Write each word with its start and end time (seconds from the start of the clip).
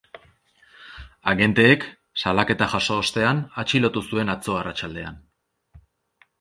Agenteek 1.33 1.85
salaketa 2.23 2.69
jaso 2.73 2.99
ostean, 3.03 3.45
atxilotu 3.65 4.05
zuen 4.09 4.35
atzo 4.37 4.59
arratsaldean. 4.65 5.25